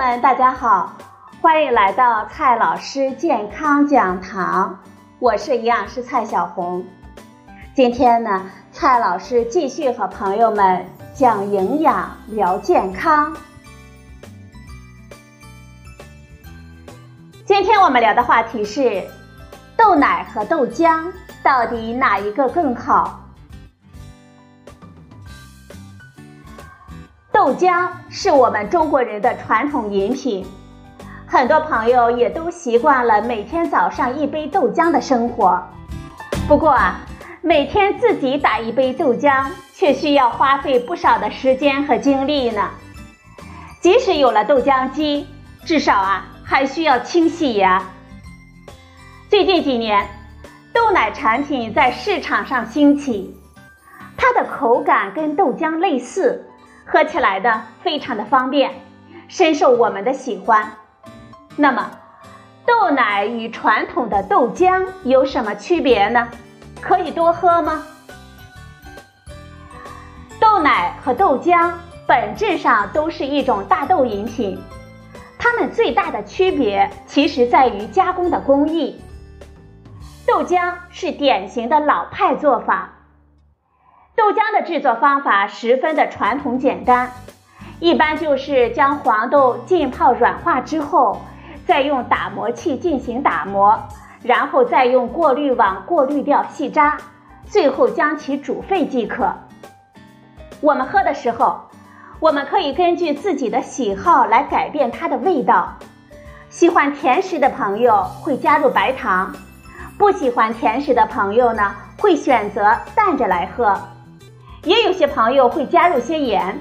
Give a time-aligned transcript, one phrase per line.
[0.00, 0.94] 们，大家好，
[1.42, 4.78] 欢迎来到蔡老师健康讲堂，
[5.18, 6.82] 我是营养师蔡小红。
[7.74, 13.36] 今天呢，蔡老师继续和朋友们讲营养、聊健康。
[17.44, 19.06] 今天我们聊的话题是
[19.76, 23.20] 豆奶和豆浆到底哪一个更好？
[27.30, 30.44] 豆浆是我们中国人的传统饮品，
[31.28, 35.62] 很多朋友也都习惯了每天早上一杯豆浆的生活。
[36.48, 36.98] 不过啊，
[37.40, 42.68] 每天自己打一杯豆浆，却需要花费不少的时间和精力呢。
[43.80, 45.28] 即使有了豆浆机，
[45.64, 47.80] 至少啊还需要清洗呀。
[49.28, 50.04] 最近几年，
[50.74, 53.36] 豆奶产品在市场上兴起，
[54.16, 56.49] 它的口感跟豆浆类似。
[56.92, 58.74] 喝起来的非常的方便，
[59.28, 60.68] 深受我们的喜欢。
[61.54, 61.88] 那么，
[62.66, 66.28] 豆奶与传统的豆浆有什么区别呢？
[66.80, 67.86] 可以多喝吗？
[70.40, 71.70] 豆奶和豆浆
[72.08, 74.60] 本质上都是一种大豆饮品，
[75.38, 79.00] 它们最大的区别其实在于加工的工艺。
[80.26, 82.90] 豆浆是典型的老派做法。
[84.20, 87.10] 豆浆的制作方法十分的传统简单，
[87.78, 91.22] 一般就是将黄豆浸泡软化之后，
[91.66, 93.80] 再用打磨器进行打磨，
[94.22, 96.98] 然后再用过滤网过滤掉细渣，
[97.46, 99.32] 最后将其煮沸即可。
[100.60, 101.58] 我们喝的时候，
[102.20, 105.72] 我们可以根据自己的喜好来改变它的味道。
[106.50, 109.34] 喜欢甜食的朋友会加入白糖，
[109.96, 113.74] 不喜欢甜食的朋友呢，会选择淡着来喝。
[114.64, 116.58] 也有些朋友会加入些盐。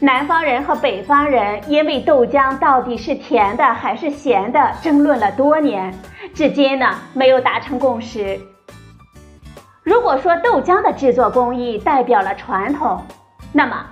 [0.00, 5.92] 南方人和北方人因为豆浆到底是甜的还是咸的争论了多年，
[6.32, 8.40] 至今呢没有达成共识。
[9.82, 13.02] 如果说豆浆的制作工艺代表了传统，
[13.52, 13.84] 那么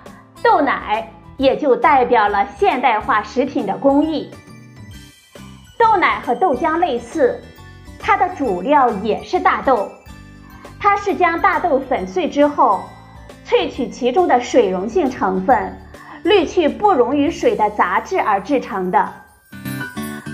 [0.43, 4.31] 豆奶也就代表了现代化食品的工艺。
[5.78, 7.43] 豆奶和豆浆类似，
[7.99, 9.91] 它的主料也是大豆，
[10.78, 12.84] 它是将大豆粉碎之后。
[13.49, 15.79] 萃取其中的水溶性成分，
[16.25, 19.09] 滤去不溶于水的杂质而制成的。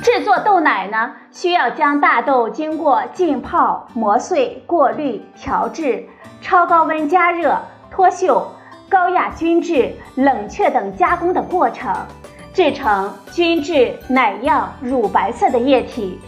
[0.03, 6.09] 制作豆奶呢，需要将大豆经过浸泡、磨碎、过滤、调制、
[6.41, 8.43] 超高温加热、脱锈、
[8.89, 11.94] 高压均质、冷却等加工的过程，
[12.55, 16.19] 制成均质奶样乳白色的液体，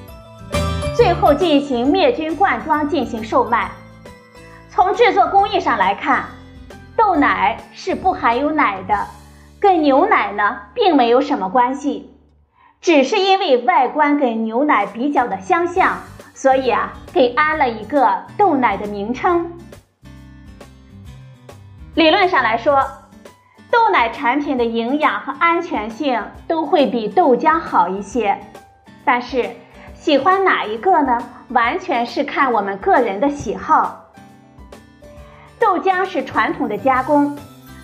[0.94, 3.70] 最后进行灭菌灌装进行售卖。
[4.68, 6.26] 从制作工艺上来看。
[6.96, 9.06] 豆奶是不含有奶的，
[9.60, 12.14] 跟牛奶呢并没有什么关系，
[12.80, 15.98] 只是因为外观跟牛奶比较的相像，
[16.34, 19.52] 所以啊给安了一个豆奶的名称。
[21.94, 22.84] 理论上来说，
[23.70, 28.38] 豆奶产品的营养和安全性都会比豆浆好一些，
[29.04, 29.50] 但是
[29.94, 31.18] 喜欢哪一个呢？
[31.48, 34.03] 完全是看我们个人的喜好。
[35.64, 37.34] 豆浆是传统的加工，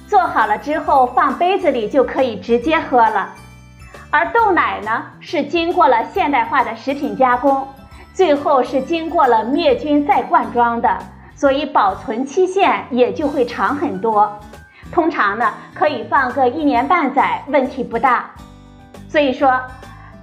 [0.07, 3.33] 做好了之后放杯子里就可以直接喝了。
[4.11, 7.67] 而豆奶呢，是经过了现代化的食品加工，
[8.13, 10.95] 最后是经过了灭菌再灌装的，
[11.35, 14.31] 所以保存期限也就会长很多。
[14.93, 18.31] 通常呢，可以放个一年半载，问题不大。
[19.09, 19.59] 所以说，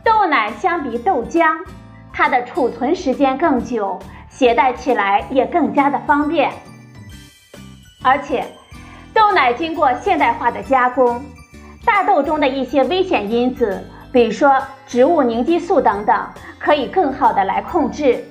[0.04, 1.58] 豆奶相比豆浆，
[2.14, 3.98] 它的储存时间更久，
[4.30, 6.52] 携带起来也更加的方便。
[8.08, 8.46] 而且，
[9.14, 11.22] 豆奶经过现代化的加工，
[11.86, 14.56] 大豆中的一些危险因子，比如说
[14.88, 16.18] 植物凝激素等等，
[16.58, 18.24] 可以更好的来控制。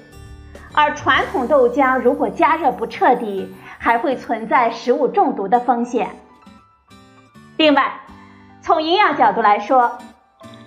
[0.72, 6.08] 而传统豆浆如果加热不彻底，还会存在食物中毒的风险。
[7.58, 7.92] 另外，
[8.62, 9.98] 从营养角度来说，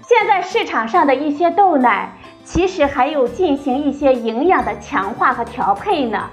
[0.04, 2.12] 现在市场上的一些豆奶，
[2.44, 6.30] 其实还有进行一些营养的强化和调配呢。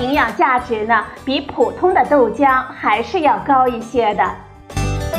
[0.00, 4.24] 营养价值呢，比普通的豆浆还是要高一些的，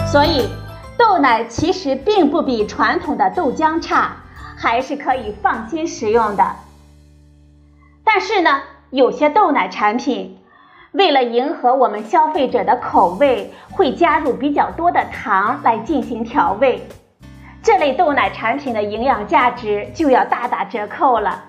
[0.08, 0.50] 所以
[0.98, 4.16] 豆奶其实并不比传统的豆浆差，
[4.58, 6.56] 还是可以放心食用的。
[8.06, 10.40] 但是呢，有些豆奶产品
[10.94, 16.88] 为了迎合我们消费者的口味，会加入比较多的糖来进行调味，
[17.62, 21.44] 这类豆奶产品的营养价值就要大打折扣了。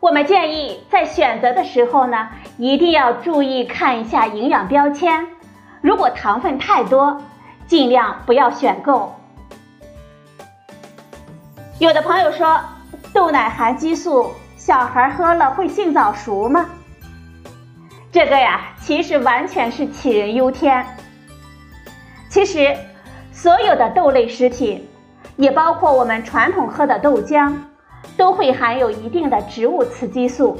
[0.00, 5.26] 我们建议在选择的时候呢，一定要注意看一下营养标签。
[5.82, 7.20] 如果糖分太多，
[7.66, 9.14] 尽量不要选购。
[11.78, 12.58] 有的朋友说，
[13.12, 16.66] 豆奶含激素，小孩喝了会性早熟吗？
[18.10, 20.84] 这个呀，其实完全是杞人忧天。
[22.30, 22.74] 其实，
[23.32, 24.88] 所有的豆类食品，
[25.36, 27.54] 也包括我们传统喝的豆浆，
[28.20, 30.58] 都会含有一定的植物雌激素。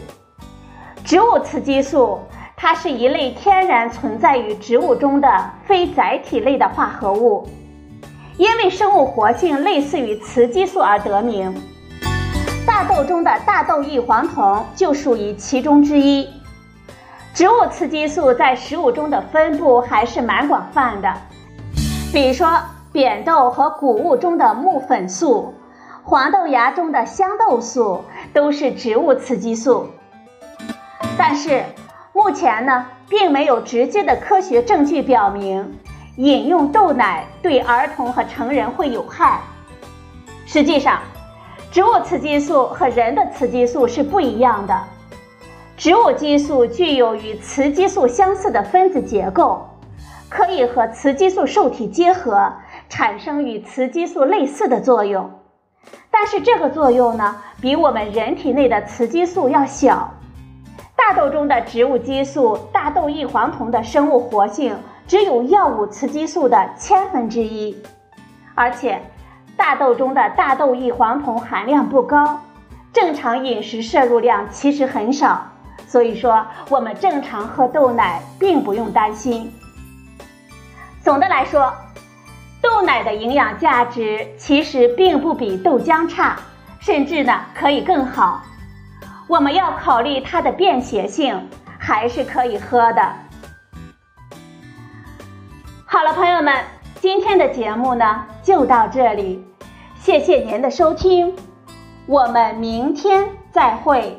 [1.04, 2.18] 植物雌激素，
[2.56, 5.28] 它是一类天然存在于植物中的
[5.66, 7.46] 非载体类的化合物。
[8.38, 11.54] 因为生物活性类似于雌激素而得名，
[12.66, 16.26] 大豆中的大豆异黄酮就属于其中之一。
[17.34, 21.12] 植物雌激素在食物中的分布还是蛮广泛的，
[22.10, 22.48] 比如说
[22.90, 25.52] 扁豆和谷物中的木粉素，
[26.02, 29.88] 黄豆芽中的香豆素都是植物雌激素。
[31.17, 31.64] 但是
[32.12, 35.79] 目前呢，并没有直接的科学证据表明。
[36.17, 39.41] 饮用豆奶对儿童和成人会有害。
[40.44, 41.00] 实际上，
[41.70, 44.79] 植物雌激素和人的雌激素是不一样的。
[45.76, 49.67] 植物激素具有与雌激素相似的分子结构，
[50.29, 52.53] 可以和雌激素受体结合，
[52.91, 55.31] 产生与雌激素类似的作用。
[56.10, 60.12] 但是这个作用呢，比我们人体内的雌激素要小。
[60.96, 64.76] 大豆中的植物激素大豆异黄酮的生物活性。
[65.06, 67.76] 只有药物雌激素的千分之一，
[68.54, 69.02] 而且
[69.56, 72.40] 大豆中的大豆异黄酮含量不高，
[72.92, 75.48] 正常饮食摄入量其实很少，
[75.88, 79.52] 所以说我们正常喝豆奶并不用担心。
[81.02, 81.72] 总的来说，
[82.62, 86.36] 豆奶的营养价值其实并不比豆浆差，
[86.78, 88.42] 甚至呢可以更好。
[89.26, 91.48] 我们要考虑它的便携性，
[91.78, 93.14] 还是可以喝的。
[95.86, 96.54] 好了，朋友们，
[97.00, 99.44] 今天的节目呢就到这里，
[99.98, 101.34] 谢谢您的收听，
[102.06, 104.16] 我们明天再会。